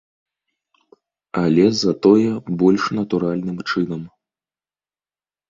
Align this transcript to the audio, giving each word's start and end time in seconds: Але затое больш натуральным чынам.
Але 1.41 1.65
затое 1.83 2.31
больш 2.63 2.83
натуральным 3.01 3.61
чынам. 3.69 4.01